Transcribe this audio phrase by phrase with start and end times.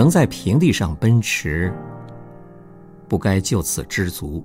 [0.00, 1.70] 能在平地上奔驰，
[3.06, 4.42] 不该就此知足。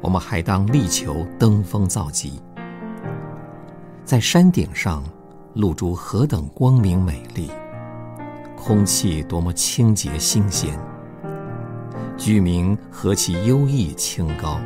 [0.00, 2.40] 我们还当力求登峰造极，
[4.04, 5.02] 在山顶上
[5.54, 7.50] 露珠何等光明美丽，
[8.56, 10.78] 空气多么清洁新鲜，
[12.16, 14.60] 居民何其优异清高。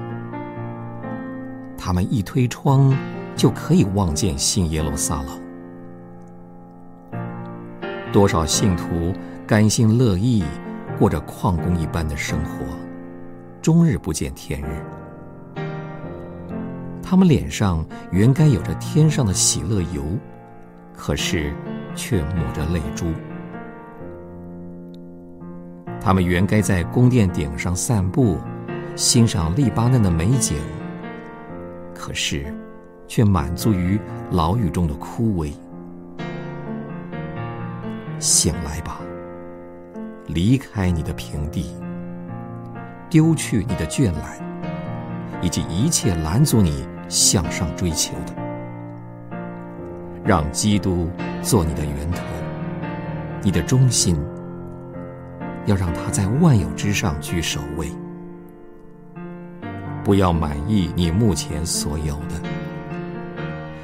[1.78, 2.94] 他们一推窗，
[3.34, 5.43] 就可以望见新耶路撒冷。
[8.14, 9.12] 多少信徒
[9.44, 10.44] 甘心乐意
[11.00, 12.64] 过着矿工一般的生活，
[13.60, 15.60] 终日不见天日。
[17.02, 20.04] 他们脸上原该有着天上的喜乐油，
[20.96, 21.52] 可是
[21.96, 23.06] 却抹着泪珠。
[26.00, 28.38] 他们原该在宫殿顶上散步，
[28.94, 30.56] 欣赏利巴嫩的美景，
[31.92, 32.46] 可是
[33.08, 33.98] 却满足于
[34.30, 35.50] 牢狱中的枯萎。
[38.24, 39.02] 醒来吧，
[40.28, 41.76] 离开你的平地，
[43.10, 44.38] 丢去你的倦懒，
[45.42, 48.32] 以及一切拦阻你向上追求的，
[50.24, 51.10] 让基督
[51.42, 52.22] 做你的源头，
[53.42, 54.16] 你的中心，
[55.66, 57.92] 要让他在万有之上居首位。
[60.02, 62.40] 不要满意你目前所有的，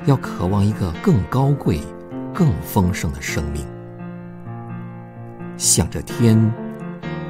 [0.07, 1.79] 要渴望一个更高贵、
[2.33, 3.67] 更丰盛的生命。
[5.61, 6.51] 向着天，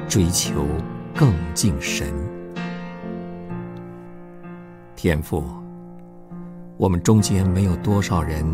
[0.07, 0.65] 追求
[1.13, 2.07] 更近神。
[4.95, 5.43] 天父，
[6.77, 8.45] 我们中间没有多少人，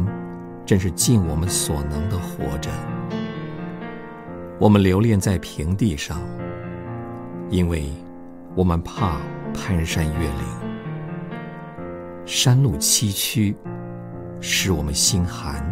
[0.66, 2.72] 真是尽我们所能的活着。
[4.58, 6.20] 我们留恋在平地上，
[7.52, 7.88] 因为
[8.56, 9.18] 我们怕
[9.54, 10.44] 攀山越岭，
[12.26, 13.54] 山路崎岖，
[14.42, 15.64] 使我们心寒。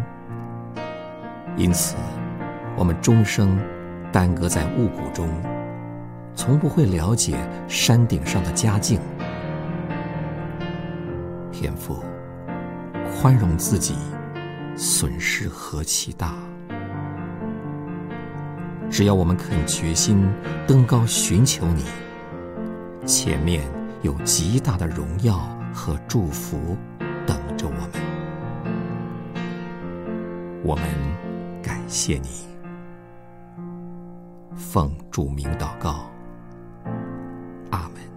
[1.56, 1.96] 因此，
[2.76, 3.58] 我们终生。
[4.12, 5.28] 耽搁在雾谷中，
[6.34, 7.36] 从不会了解
[7.68, 8.98] 山顶上的佳境。
[11.52, 12.02] 天父，
[13.20, 13.94] 宽容自己，
[14.76, 16.34] 损失何其大！
[18.90, 20.26] 只要我们肯决心
[20.66, 21.84] 登高寻求你，
[23.04, 23.62] 前面
[24.02, 25.38] 有极大的荣耀
[25.74, 26.76] 和祝福
[27.26, 27.90] 等着我们。
[30.62, 30.84] 我们
[31.62, 32.55] 感谢你。
[34.56, 36.10] 奉主名祷告，
[37.70, 38.15] 阿门。